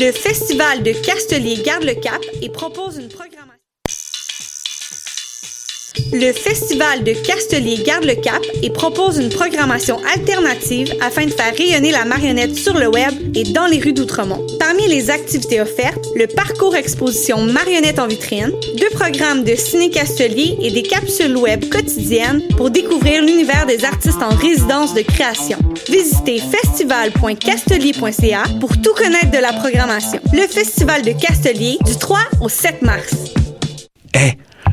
[0.00, 3.57] Le Festival de Castelier garde le cap et propose une programmation.
[6.12, 11.54] Le Festival de Castelier garde le cap et propose une programmation alternative afin de faire
[11.56, 14.44] rayonner la marionnette sur le web et dans les rues d'Outremont.
[14.58, 20.70] Parmi les activités offertes, le parcours exposition Marionnette en vitrine, deux programmes de ciné-castelier et
[20.70, 25.58] des capsules web quotidiennes pour découvrir l'univers des artistes en résidence de création.
[25.88, 30.20] Visitez festival.castelier.ca pour tout connaître de la programmation.
[30.32, 33.14] Le Festival de Castelier du 3 au 7 mars.
[34.14, 34.32] Eh,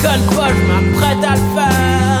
[0.00, 2.20] déconne pas, je m'apprête à le faire.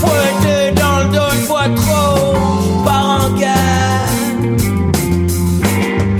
[0.00, 4.08] Fois deux dans le dos, une fois trop, je pars en guerre.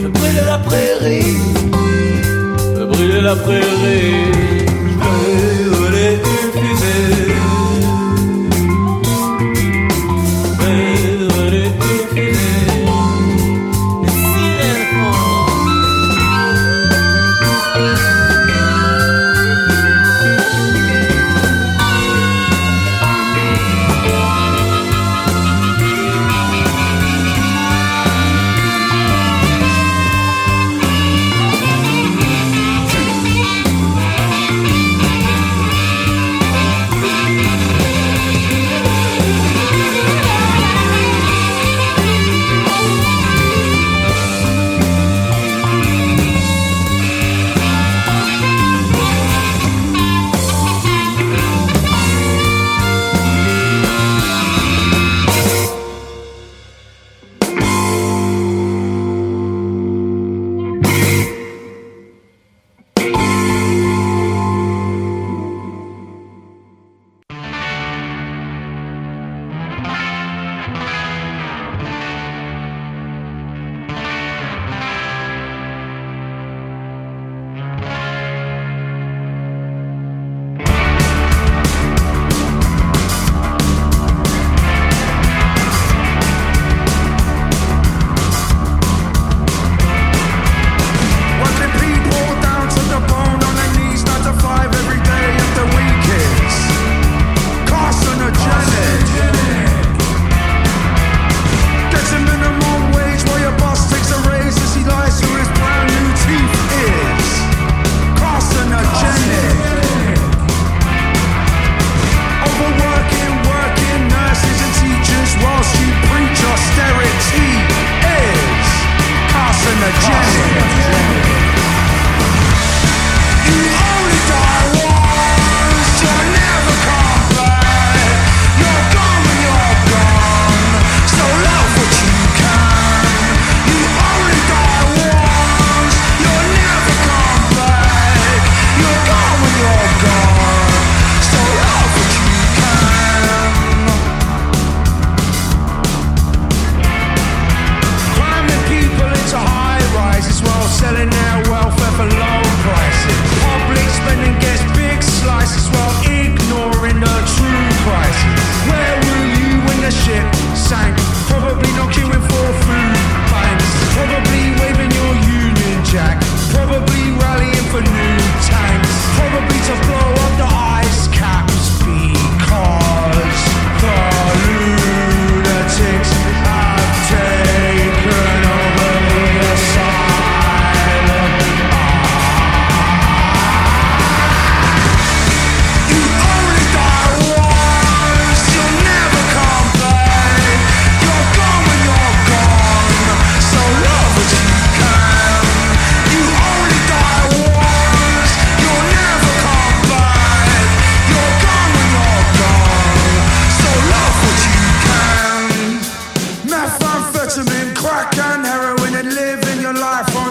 [0.00, 1.36] Je brûle la prairie,
[2.76, 4.27] je brûle la prairie.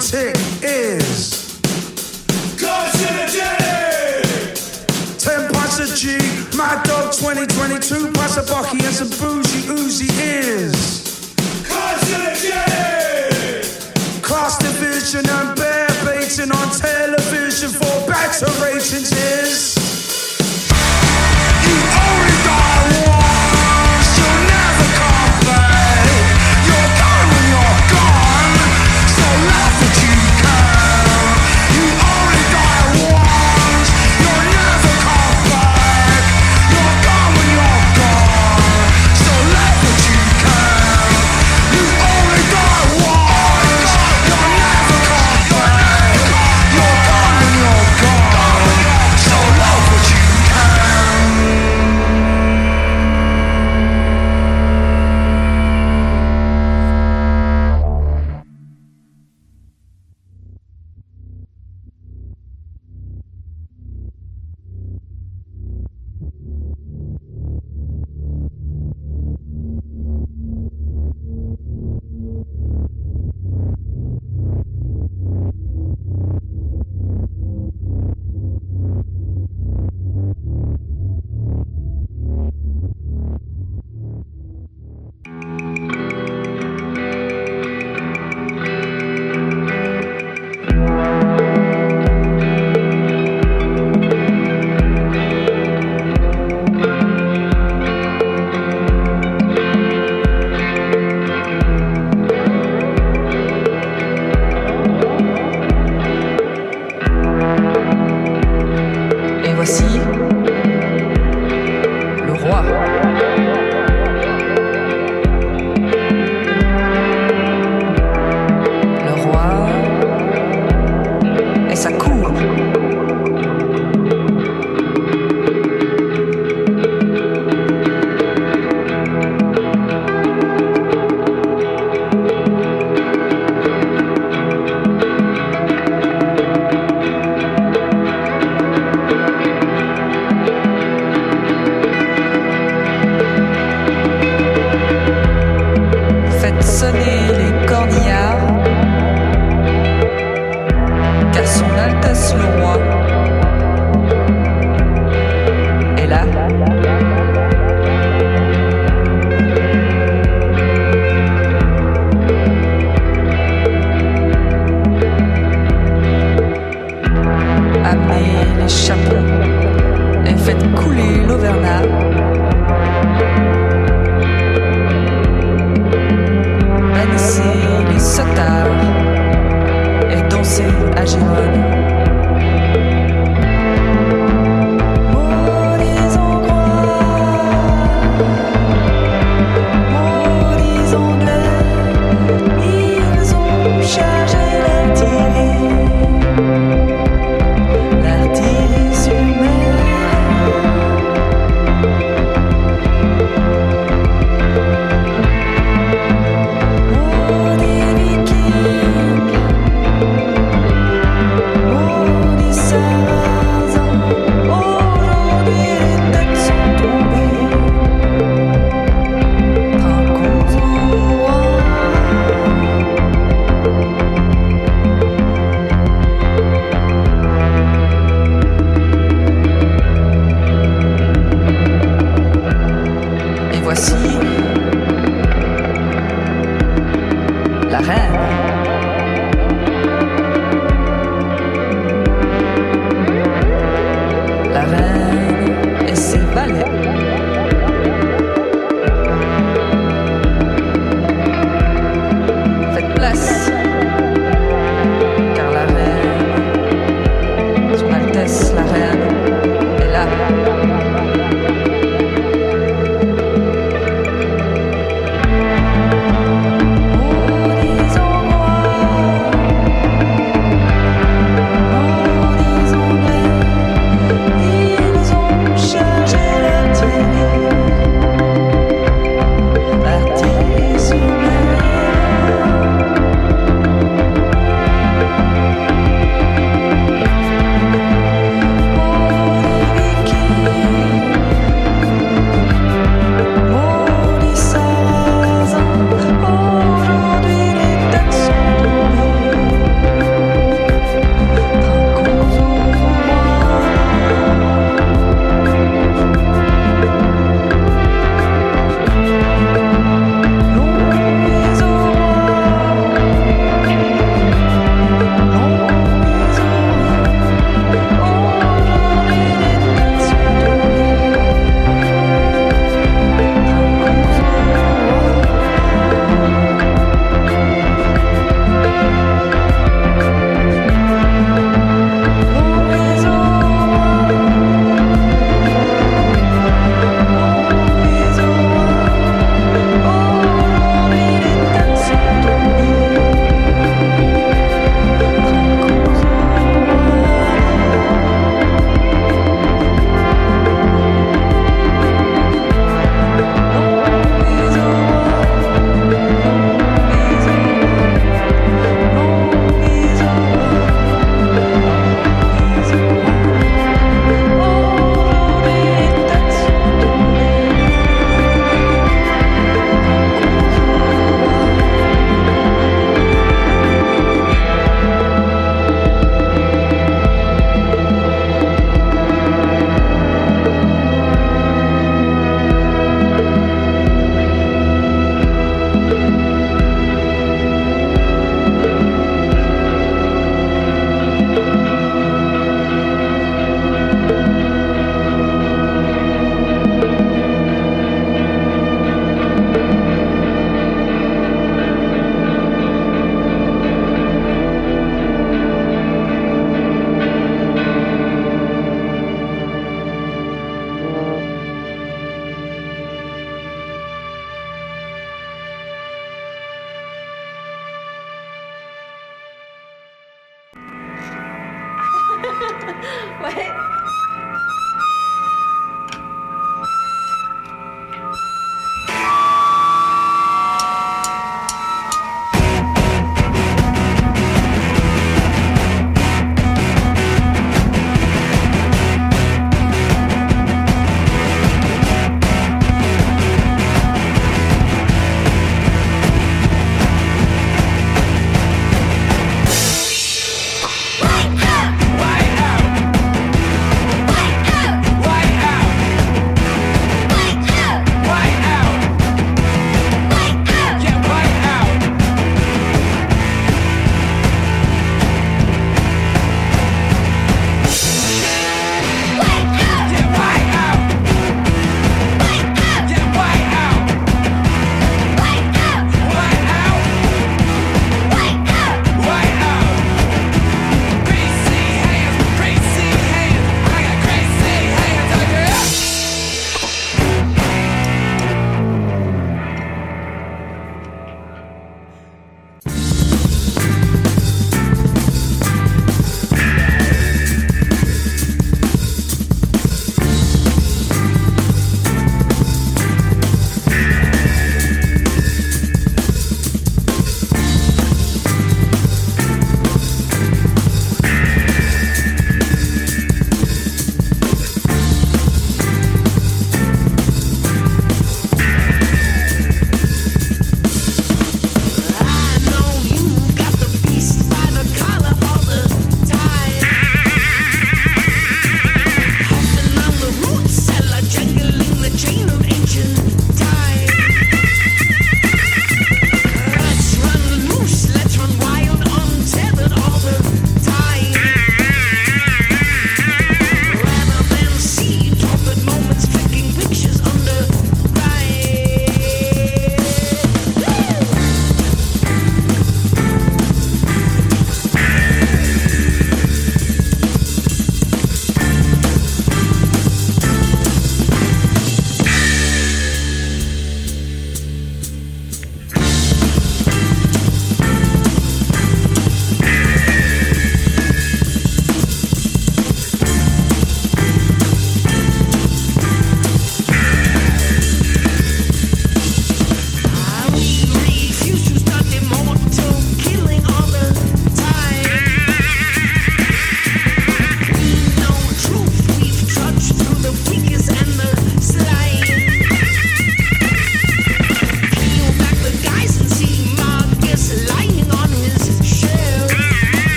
[0.00, 1.60] tick is
[2.56, 4.24] carcinogenic.
[5.18, 6.16] 10 pints of G,
[6.56, 10.74] my dog 2022, pints of Bucky and some bougie Uzi is
[11.68, 14.22] carcinogenic.
[14.22, 19.49] Class division and bear baiting on television for better ratings is.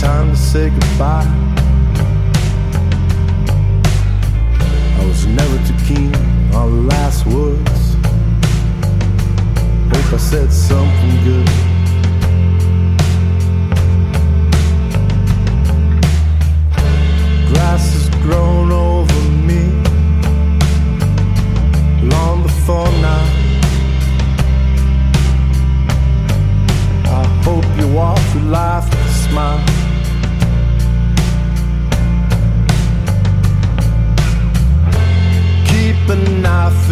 [0.00, 1.26] time to say goodbye.
[4.98, 6.14] I was never too keen
[6.54, 7.94] on the last words.
[9.92, 11.69] Hope I said something good.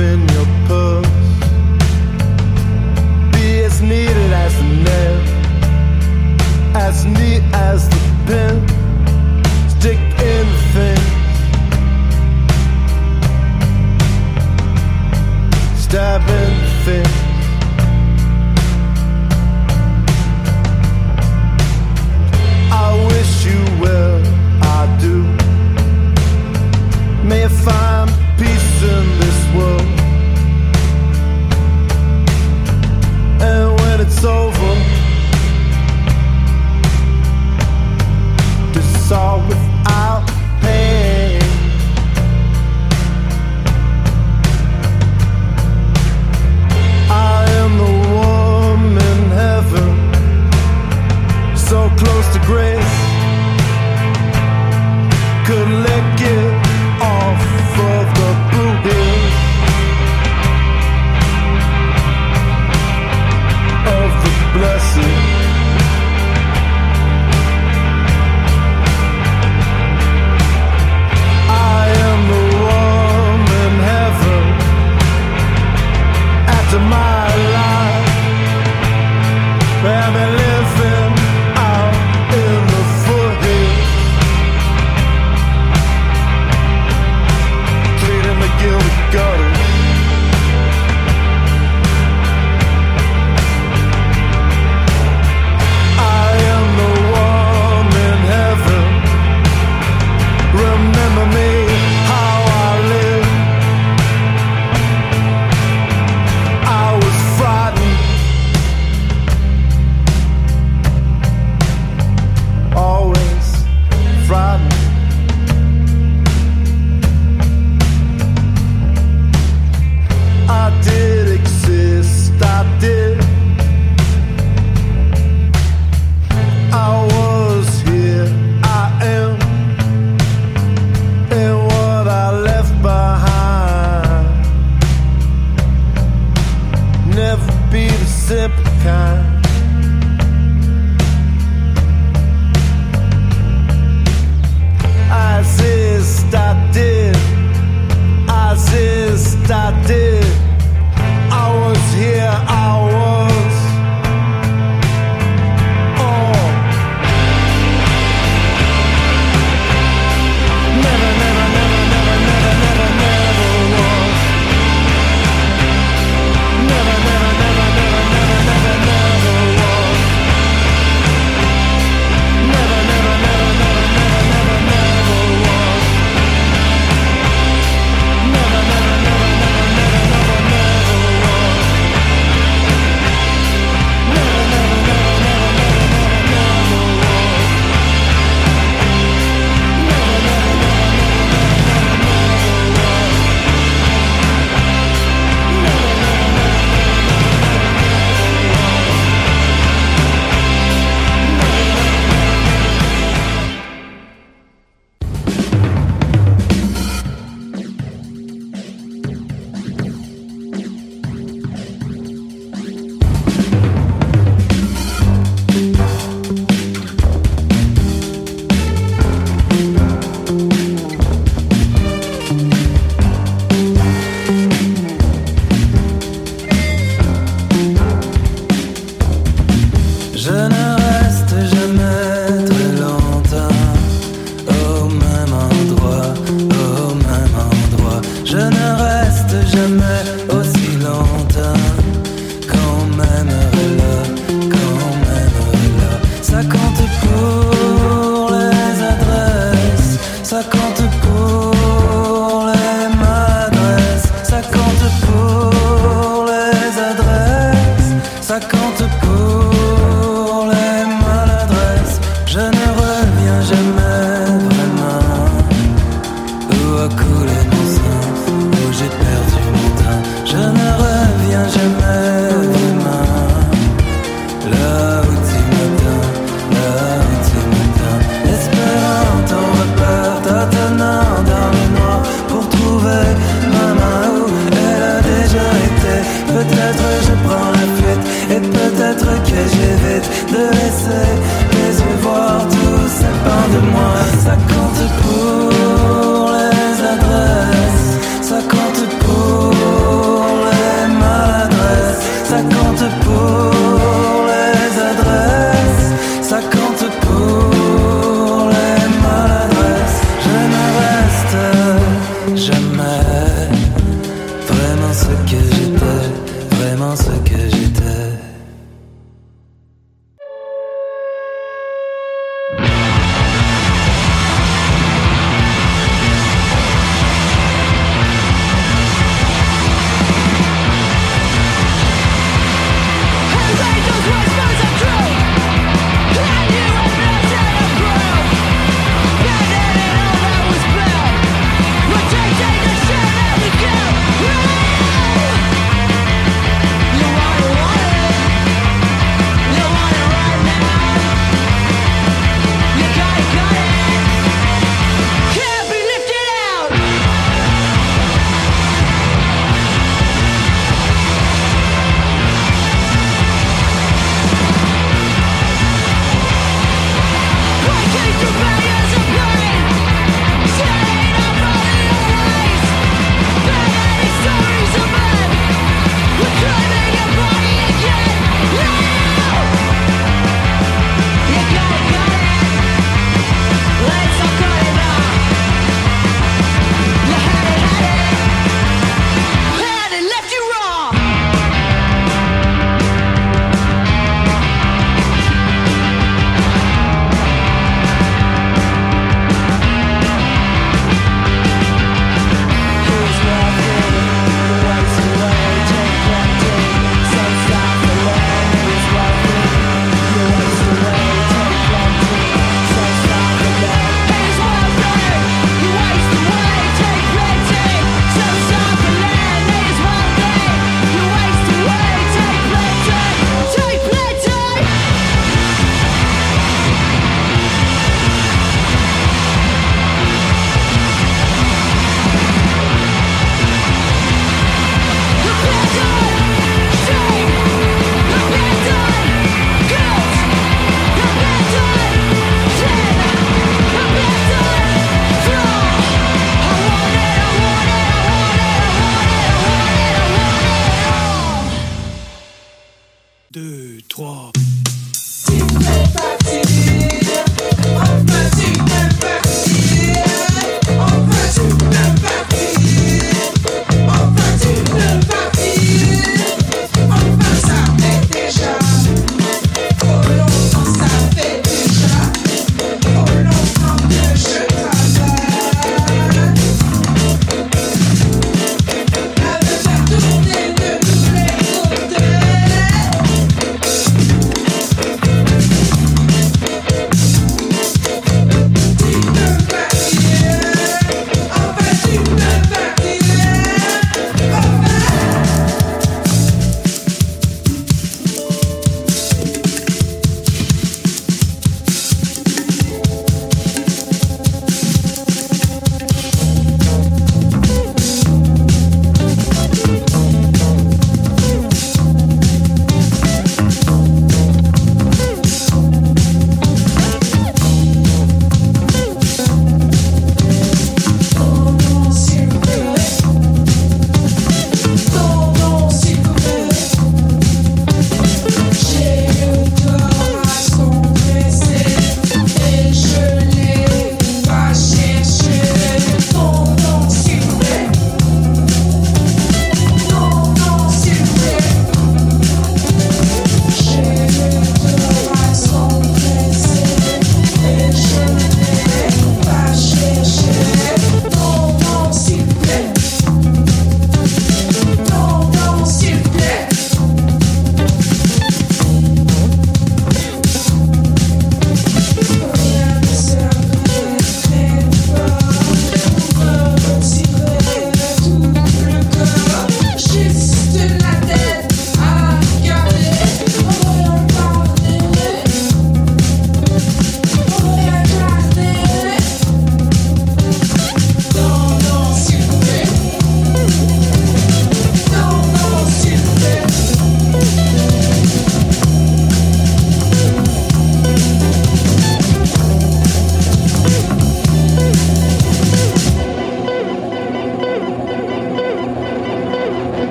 [0.00, 0.37] in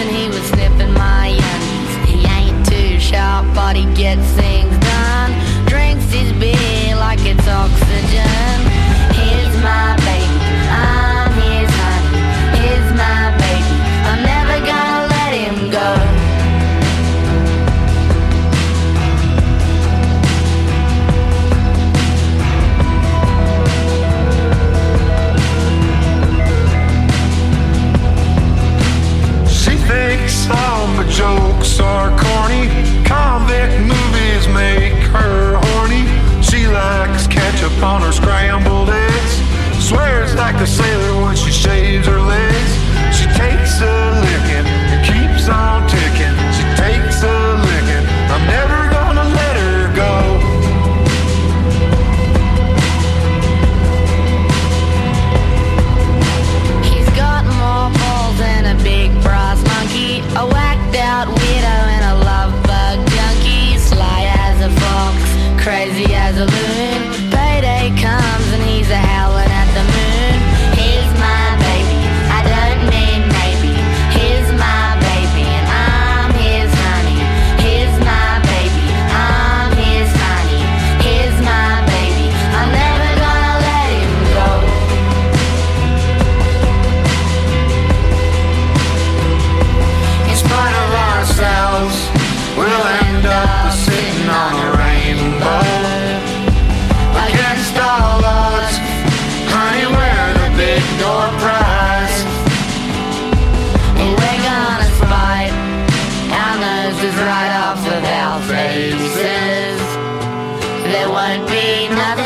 [0.00, 1.92] and he was sniffing my undies.
[2.08, 5.30] He ain't too sharp, but he gets things done.
[5.66, 8.58] Drinks his beer like it's oxygen.
[9.18, 10.99] Here's my baby, I'm
[31.20, 32.64] jokes are corny.
[33.04, 36.04] Convict movies make her horny.
[36.42, 39.34] She likes ketchup on her scrambled eggs.
[39.88, 42.72] Swears like a sailor when she shaves her legs.
[43.16, 43.99] She takes a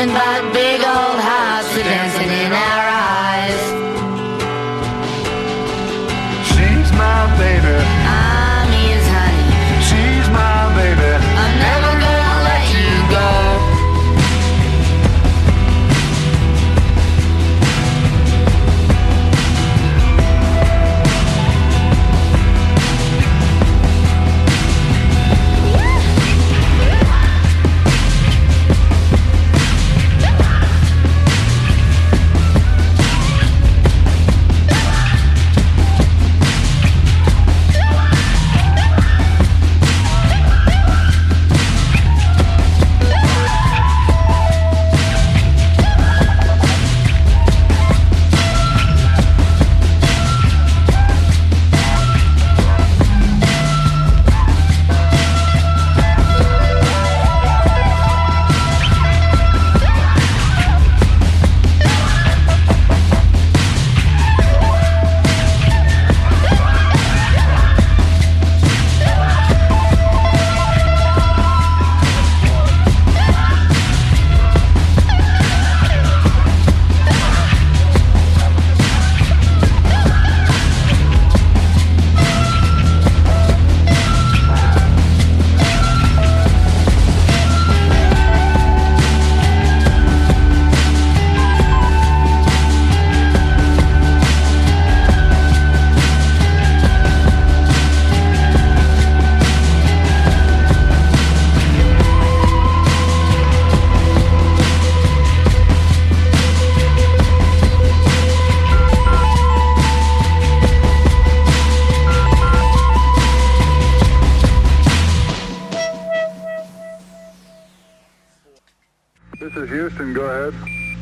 [0.09, 0.34] and.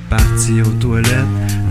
[0.08, 1.10] Parti aux toilettes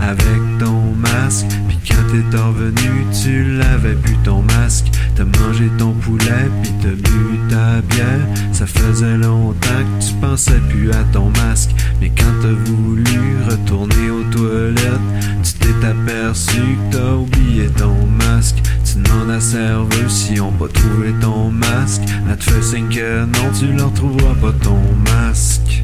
[0.01, 1.45] avec ton masque.
[1.69, 4.87] Puis quand t'es revenu, tu l'avais plus ton masque.
[5.15, 8.27] T'as mangé ton poulet, puis t'as bu ta bière.
[8.51, 11.71] Ça faisait longtemps que tu pensais plus à ton masque.
[12.01, 13.05] Mais quand t'as voulu
[13.49, 18.57] retourner aux toilettes, tu t'es aperçu que t'as oublié ton masque.
[18.83, 22.01] Tu demandes à la serveuse si on pas trouvé ton masque.
[22.29, 25.83] Elle te fait signe que non, tu leur retrouveras pas ton masque.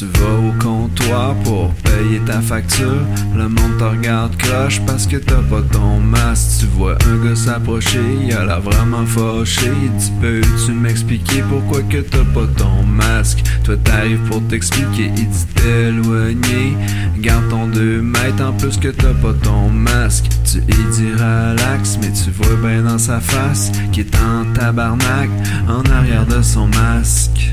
[0.00, 3.04] Tu vas au comptoir pour payer ta facture.
[3.36, 6.60] Le monde te regarde croche parce que t'as pas ton masque.
[6.60, 9.70] Tu vois un gars s'approcher, il a l'air vraiment fâché.
[9.98, 13.42] Dit Peux-tu m'expliquer pourquoi que t'as pas ton masque?
[13.62, 16.78] Toi t'arrives pour t'expliquer, il dit T'éloigner.
[17.18, 20.30] Garde ton 2 mètres en plus que t'as pas ton masque.
[20.50, 25.28] Tu lui dis relax, mais tu vois bien dans sa face qu'il est en tabarnak
[25.68, 27.52] en arrière de son masque.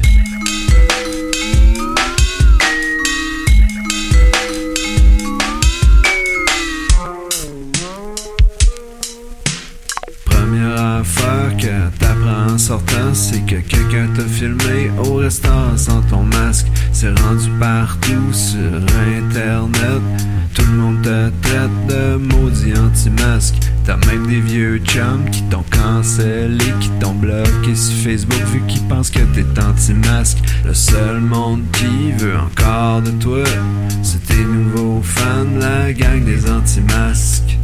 [10.99, 16.67] Affaire que t'apprends en sortant, c'est que quelqu'un t'a filmé au restaurant sans ton masque.
[16.91, 18.75] C'est rendu partout sur
[19.17, 20.01] internet.
[20.53, 23.55] Tout le monde te traite de maudit anti-masque.
[23.85, 28.83] T'as même des vieux chums qui t'ont cancellé, qui t'ont bloqué sur Facebook vu qu'ils
[28.83, 30.39] pensent que t'es anti-masque.
[30.65, 33.43] Le seul monde qui veut encore de toi,
[34.01, 37.57] c'est tes nouveaux fans, la gang des anti-masques.